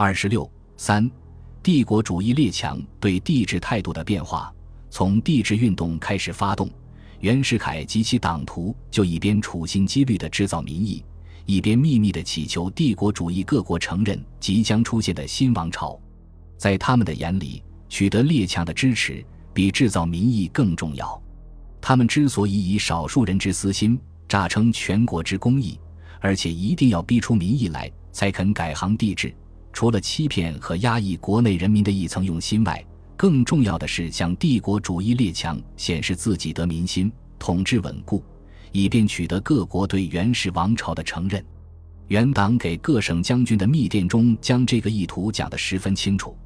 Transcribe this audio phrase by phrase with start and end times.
[0.00, 1.10] 二十六三，
[1.60, 4.54] 帝国主义列强对帝制态度的变化。
[4.90, 6.70] 从帝制运动开始发动，
[7.18, 11.04] 袁世凯及其党徒就一边处心积虑地制造民意，
[11.46, 15.98] 一边秘密地祈求帝国主义各国承认即将出现的新王朝。
[16.56, 21.20] 在他们的眼里，取得列强的支持比制造民意更重要。
[21.80, 25.76] 他们之所以以少数人之私心诈称全国之公义，
[26.20, 29.34] 而且一定要逼出民意来才肯改行帝制，
[29.78, 32.84] 除了欺骗和压抑国内人民的一层用心外，
[33.16, 38.20] 更重要的是向帝国主义列强显示自己得民心，统治稳固，
[38.72, 41.40] 以便取得各国对元氏王朝的承认。
[42.08, 46.36] 元党给各省将军的密电中将这个意图讲得十分清楚。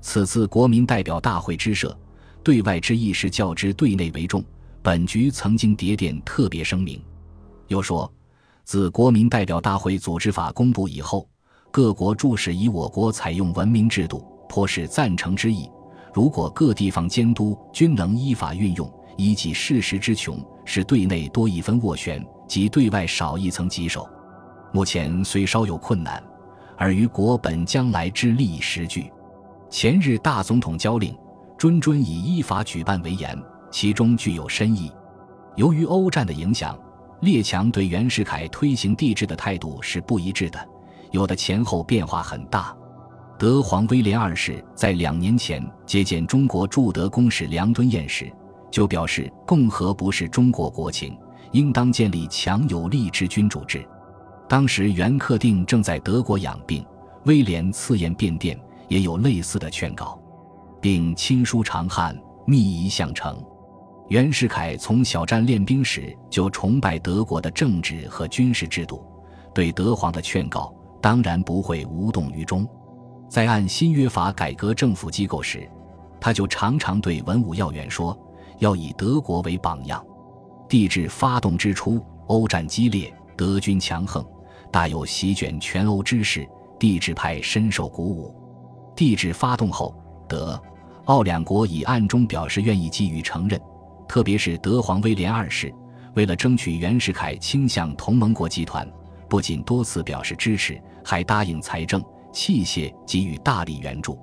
[0.00, 1.98] 此次国民代表大会之设，
[2.44, 4.44] 对外之意是较之对内为重。
[4.80, 7.02] 本局曾经叠电特别声明，
[7.66, 8.08] 又说，
[8.62, 11.28] 自国民代表大会组织法公布以后，
[11.76, 15.70] 各国注视以我国采用文明制度，颇是赞成之意。
[16.10, 24.08] 如果各地方监督均能依法运用，以己事实之穷，使对内多一分斡旋，及对外少一层棘手，
[24.72, 26.24] 目前虽稍有困难，
[26.78, 29.12] 而于国本将来之利益实具。
[29.68, 31.14] 前日大总统交令，
[31.58, 33.38] 谆谆以依法举办为言，
[33.70, 34.90] 其中具有深意。
[35.56, 36.74] 由于欧战的影响，
[37.20, 40.58] 列强对袁世凯推行帝制的态度是不一致的，
[41.10, 42.76] 有的前后变化很大。
[43.38, 48.32] 德皇威廉二世在两年前接见中国驻德公使梁敦彦时，
[48.70, 51.16] 就表示共和不是中国国情，
[51.52, 53.86] 应当建立强有力之君主制。
[54.48, 56.84] 当时袁克定正在德国养病，
[57.24, 60.18] 威廉赐宴便殿，也有类似的劝告，
[60.80, 63.44] 并亲书长汉，密仪相承。
[64.08, 69.04] 袁世凯从小站练兵时就崇拜德国的政治和军事制度，
[69.52, 70.72] 对德皇的劝告
[71.06, 72.66] 当然不会无动于衷。
[73.28, 75.70] 在按新约法改革政府机构时，
[76.20, 78.18] 他就常常对文武要员说
[78.58, 80.04] ：“要以德国为榜样。”
[80.68, 84.26] 帝制发动之初，欧战激烈，德军强横，
[84.72, 86.44] 大有席卷全欧之势。
[86.76, 88.34] 帝制派深受鼓舞。
[88.96, 89.94] 帝制发动后，
[90.28, 90.60] 德、
[91.04, 93.60] 奥两国已暗中表示愿意给予承认，
[94.08, 95.72] 特别是德皇威廉二世，
[96.16, 98.84] 为了争取袁世凯倾向同盟国集团，
[99.28, 102.02] 不仅多次表示支持，还答应财政。
[102.32, 104.18] 器械给予大力援助，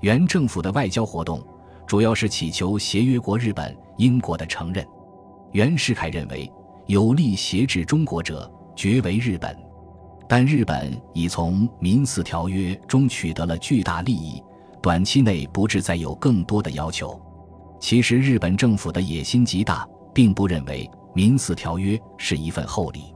[0.00, 1.42] 原政府的外交活动
[1.86, 4.86] 主要是祈求协约国日本、英国的承认。
[5.52, 6.52] 袁世凯认为，
[6.84, 9.56] 有力挟制中国者绝为日本，
[10.28, 14.42] 但日本已从民四条约中取得了巨大利益，
[14.82, 17.18] 短期内不致再有更多的要求。
[17.80, 23.14] 其实，日本政府的野心极大，并不认为民四条约是一份厚礼，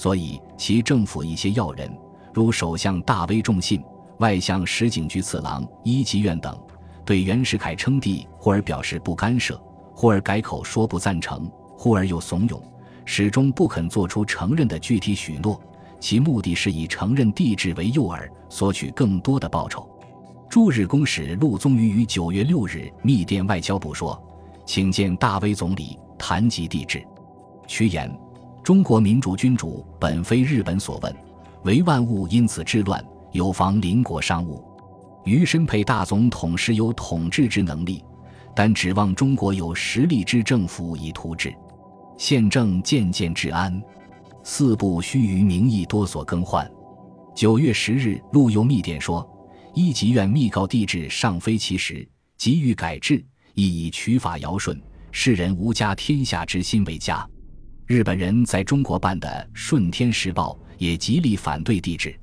[0.00, 1.94] 所以其政府一些要人。
[2.32, 3.84] 如首相大威重信、
[4.20, 6.58] 外相石井居次郎一级院等，
[7.04, 9.60] 对袁世凯称帝，忽而表示不干涉，
[9.94, 11.46] 忽而改口说不赞成，
[11.76, 12.62] 忽而又怂恿，
[13.04, 15.60] 始终不肯做出承认的具体许诺。
[16.00, 19.86] 其目的是以承认帝制为诱饵，索取更多的报酬。
[20.48, 24.18] 驻日公使陆宗舆于九月六日密电外交部说
[24.64, 27.06] ：“请见大威总理谈及帝制。”
[27.68, 28.10] 屈言
[28.62, 31.14] ：“中国民主君主本非日本所问。”
[31.64, 34.64] 唯万物因此治乱，有妨邻国商务。
[35.26, 38.02] 余身配大总统时有统治之能力，
[38.56, 41.54] 但指望中国有实力之政府以图治。
[42.16, 43.78] 宪政渐渐治安，
[44.42, 46.66] 四部须臾名义多所更换。
[47.34, 49.28] 九月十日，陆游密电说
[49.74, 53.22] ：“一级院密告帝制尚非其时，急欲改制，
[53.52, 54.80] 亦以取法尧舜，
[55.12, 57.28] 世人无家天下之心为佳。”
[57.90, 60.56] 日本人在中国办的《顺天时报》。
[60.78, 62.18] 也极力反对帝制。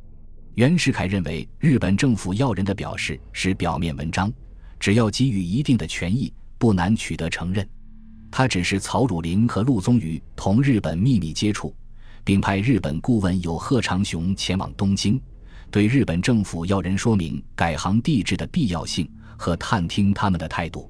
[0.55, 4.31] 袁世凯认为，日本政府要人的表示是表面文章，
[4.79, 7.67] 只要给予一定的权益，不难取得承认。
[8.31, 11.75] 他只是曹汝霖和陆宗舆同日本秘密接触，
[12.23, 15.21] 并派日本顾问有贺长雄前往东京，
[15.69, 19.07] 对日本政府要人说明改行帝制的必要性
[19.37, 20.89] 和探听他们的态度。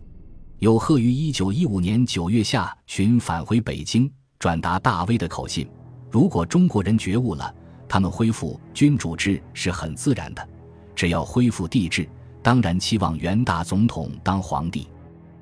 [0.59, 5.67] 有贺于一九一五年九月下旬返回北京，转达大威的口信。
[6.09, 7.53] 如果中国人觉悟了，
[7.87, 10.47] 他们恢复君主制是很自然的。
[10.95, 12.07] 只要恢复帝制，
[12.41, 14.87] 当然期望元大总统当皇帝。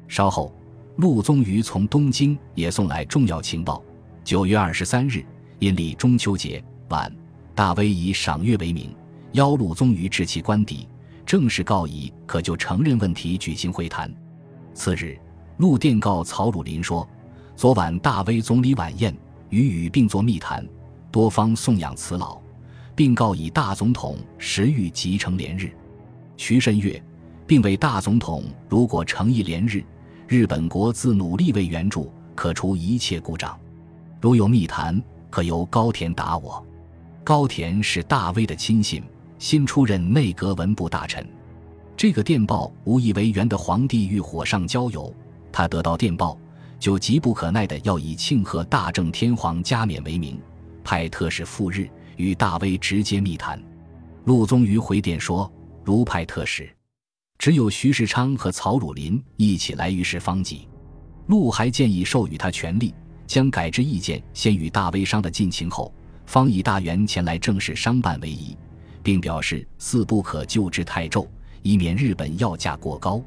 [0.07, 0.53] 稍后，
[0.97, 3.83] 陆宗舆从东京也送来重要情报。
[4.23, 5.23] 九月二十三日，
[5.59, 7.13] 阴历中秋节晚，
[7.53, 8.95] 大威以赏月为名，
[9.33, 10.87] 邀陆宗舆至其官邸，
[11.25, 14.13] 正式告以可就承认问题举行会谈。
[14.73, 15.17] 次日，
[15.57, 17.07] 陆电告曹汝霖说
[17.55, 19.15] ：“昨晚大威总理晚宴。”
[19.51, 20.67] 与与并作密谈，
[21.11, 22.41] 多方颂扬此老，
[22.95, 25.71] 并告以大总统时欲即成连日。
[26.35, 27.01] 徐申月，
[27.45, 29.83] 并为大总统如果诚意连日，
[30.27, 33.57] 日本国自努力为援助，可除一切故障。
[34.19, 36.65] 如有密谈，可由高田打我。
[37.23, 39.01] 高田是大威的亲信，
[39.39, 41.25] 新出任内阁文部大臣。
[41.95, 45.13] 这个电报无疑为元的皇帝欲火上浇油。
[45.51, 46.37] 他得到电报，
[46.79, 50.39] 就急不可耐的要以庆贺大正天皇加冕为名，
[50.83, 53.61] 派特使赴日与大威直接密谈。
[54.25, 55.51] 陆宗舆回电说
[55.83, 56.69] ：“如派特使，
[57.37, 60.67] 只有徐世昌和曹汝霖一起来，于是方吉。”
[61.27, 62.93] 陆还建议授予他权力，
[63.25, 65.93] 将改制意见先与大威商的近情后。
[66.27, 68.57] 方以大元前来正式商办为宜，
[69.03, 71.27] 并表示似不可就之太骤，
[71.61, 73.23] 以免日本要价过高。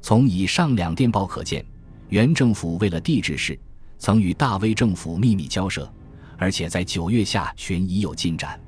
[0.00, 1.64] 从以上两电报可见，
[2.12, 3.58] 原政府为了帝制事，
[3.96, 5.90] 曾与大威政府秘密交涉，
[6.36, 8.60] 而且在九月下旬已有进展。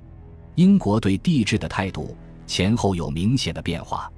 [0.55, 4.11] 英国对帝制的态度前后有明显的变化。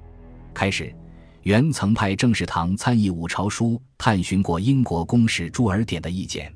[0.53, 0.95] 开始，
[1.43, 6.49] 原曾派郑士堂参议武朝书探寻过英国公使朱尔典的意见，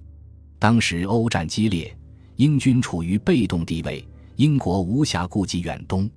[0.57, 1.93] 当时欧战激烈。
[2.37, 4.07] 英军处于被动地位，
[4.37, 6.09] 英国无暇顾及远东。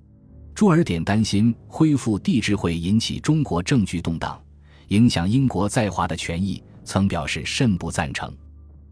[0.53, 4.41] 朱尔典担心恢复帝制会引起中国政局动荡，
[4.89, 8.31] 影响英国在华的权益，曾表示甚不赞成。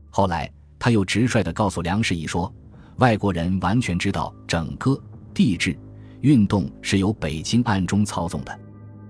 [0.10, 2.54] 后来，他又直率地告诉梁士仪说
[2.98, 5.00] ：“外国人完全知道整个
[5.34, 5.78] 帝制
[6.22, 8.60] 运动是由北京暗中操纵的。”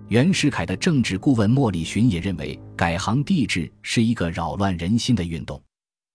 [0.09, 5.61] 袁世凯的政治顾问莫里逊也认为，改行帝制是一个扰乱人心的运动，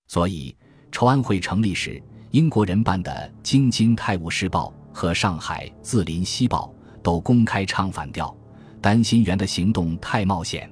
[0.07, 0.57] 所以。
[0.91, 3.11] 筹安会成立时，英国人办的
[3.43, 8.35] 《京津泰晤士报》和上海《字林西报》都公开唱反调，
[8.81, 10.69] 担心袁的行动太冒险。《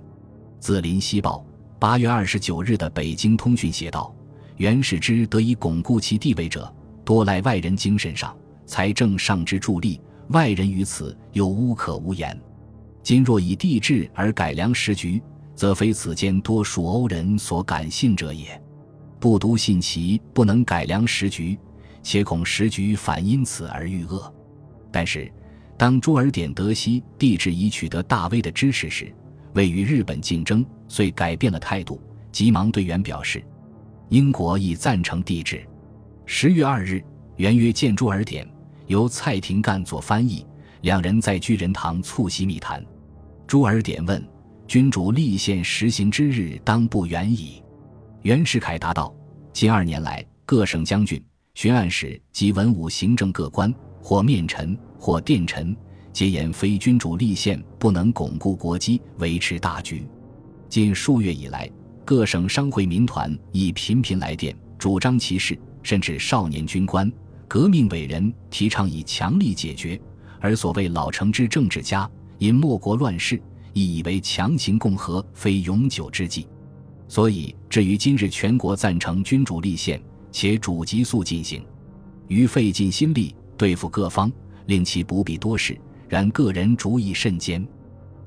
[0.59, 1.45] 字林西报》
[1.79, 4.15] 八月二十九日的北京通讯写道
[4.57, 6.73] ：“袁世之得以巩固其地位者，
[7.05, 12.39] 多赖外人精神上、财政上之助力，外人于此又无可无言。
[13.03, 15.23] 今若以帝制而改良时局，
[15.55, 18.61] 则非此间多数欧人所感信者也。”
[19.19, 21.59] 不独信其不能改良时局，
[22.03, 24.33] 且恐时局反因此而愈恶。
[24.93, 25.33] 但是，
[25.79, 29.13] 当朱尔典得悉帝制已取得大威的支持时，
[29.55, 32.01] 为与日本竞争，遂改变了态度，
[32.33, 33.45] 急忙对袁表示
[34.09, 35.67] ：“英国亦赞成帝制。”
[36.25, 37.05] 十月二日，
[37.37, 38.49] 袁约见朱尔典，
[38.87, 40.47] 由蔡廷干做翻译，
[40.81, 42.85] 两人在居仁堂促膝密谈。
[43.47, 44.27] 朱尔典问
[44.67, 47.63] ：“君主立宪实行之日，当不远矣？”
[48.23, 49.15] 袁世凯答道
[49.53, 51.23] ：“近二年来，各省将军、
[51.55, 53.73] 巡按使及文武行政各官，
[54.09, 55.77] 或面臣，或殿臣，
[56.13, 60.07] 皆言非君主立宪不能巩固国基、维持大局。
[60.69, 61.69] 近数月以来，
[62.05, 67.11] 各省商会民团已频频来电，主张其事，甚至少年军官、
[67.49, 70.01] 革命伟人提倡以强力解决。
[70.39, 72.09] 而所谓老成之政治家，
[72.39, 73.43] 因莫国乱世，
[73.73, 76.47] 亦以为强行共和非永久之计。”
[77.11, 80.01] 所以，至于今日全国赞成君主立宪，
[80.31, 81.61] 且主急速进行，
[82.29, 84.31] 于费尽心力对付各方，
[84.67, 85.79] 令其不必多事。
[86.09, 87.67] 然个人主意甚坚，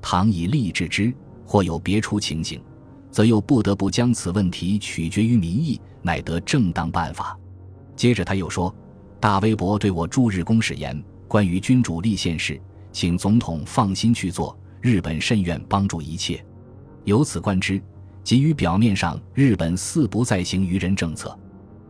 [0.01, 1.13] 倘以立制之，
[1.45, 2.61] 或有别出情形，
[3.09, 7.37] 则又不得不将此问题取决于民意，乃得正当办法。
[7.95, 8.73] 接着他又说
[9.19, 12.59] ：“大微博对我驻日公使言，关于君主立宪事，
[12.91, 16.43] 请总统放心去做，日本甚愿帮助一切。
[17.05, 17.81] 由此观之。”
[18.21, 21.35] 基于表面上日本似不再行愚人政策，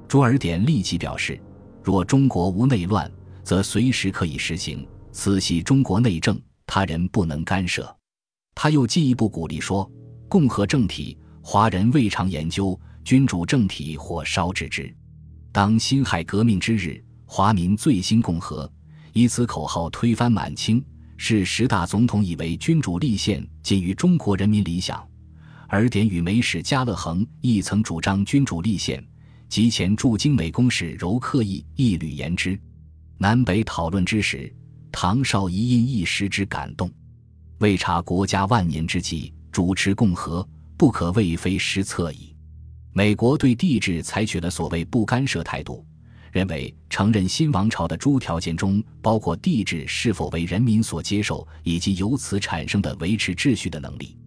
[0.07, 1.37] 朱尔典立即表示，
[1.83, 3.11] 若中国无内乱，
[3.49, 4.87] 则随时可以实行。
[5.11, 7.97] 此系中国内政，他人不能干涉。
[8.53, 9.91] 他又进一步鼓励说
[10.29, 14.95] ：“共和政体，华人未尝研究；君主政体，或烧制之。
[15.51, 18.71] 当辛亥革命之日，华民最兴共和，
[19.13, 20.85] 以此口号推翻满清，
[21.17, 25.03] 是十大总统以为君主立宪近于中国人民理想。”
[25.67, 29.03] 而典与美使加勒恒亦曾主张君主立宪，
[29.47, 32.55] 及前驻京美公使柔克义一屡言之。
[33.21, 34.49] 南北讨论之时，
[34.93, 36.89] 唐绍仪因一时之感动，
[37.57, 40.47] 为察国家万年之计，主持共和，
[40.77, 42.33] 不可谓非失策矣。
[42.93, 45.85] 美国对帝制采取了所谓不干涉态度，
[46.31, 54.17] 认为承认新王朝的诸条件中，包括帝制是否为人民所接受，以及由此产生的维持秩序的能力。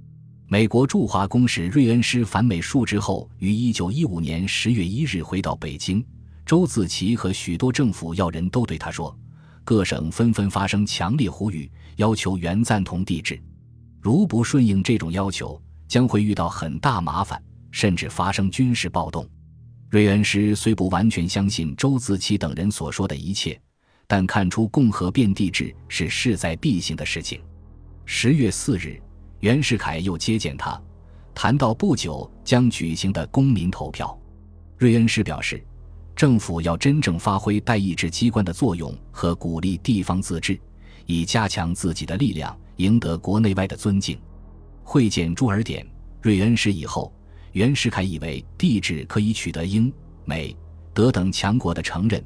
[0.48, 6.04] 美国驻华公使瑞恩施返美述职后，于一九一五年十月一日回到北京。
[6.44, 9.16] 周自齐和许多政府要人都对他说，
[9.64, 13.40] 各省纷纷发生强烈呼吁，要求原赞同帝制。
[14.00, 19.28] 如不顺应这种要求，将会遇到很大麻烦，甚至发生军事暴动。
[19.88, 23.60] 瑞恩师虽不完全相信周自齐等人所说的一切，
[24.06, 27.40] 但看出共和变帝制是势在必行的事情。
[28.04, 29.00] 十月四日，
[29.40, 30.80] 袁世凯又接见他，
[31.34, 34.18] 谈到不久将举行的公民投票。
[34.76, 35.64] 瑞恩师表示，
[36.14, 40.58] 政府要真正发挥代议制机关的作用和鼓励地方自治，
[41.06, 44.18] 以加强自己的力量，赢得国内外的尊敬。
[44.84, 45.86] 会见朱尔典、
[46.20, 47.12] 瑞恩时以后，
[47.52, 49.92] 袁世凯以为帝制可以取得英、
[50.24, 50.56] 美、
[50.94, 52.22] 德等强国的承认，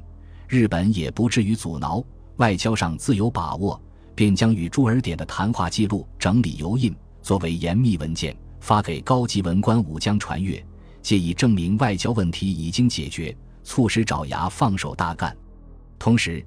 [0.47, 2.03] 日本也不至于阻挠，
[2.35, 3.81] 外交上自有把握，
[4.13, 10.63] 便将与朱尔典的谈话记录整理油印，作为严密文件发给高级文官武将传阅。
[11.01, 13.33] 借以证明外交问题已经解决，
[13.67, 15.35] 促使爪牙放手大干。
[15.99, 16.43] 同时，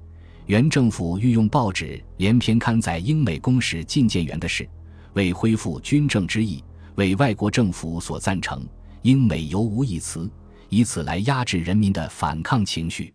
[0.47, 4.67] 原政府御用报纸连篇刊载英美公使觐见员的事，
[5.13, 6.63] 为恢复军政之意，
[6.95, 8.65] 为外国政府所赞成，
[9.03, 10.27] 英美犹无一词，
[10.67, 13.13] 以此来压制人民的反抗情绪。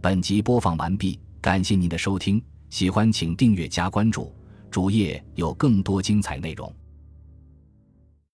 [0.00, 4.34] 本集播放完毕，感谢您的收听，喜欢请订阅加关注，
[4.70, 6.74] 主页有更多精彩内容。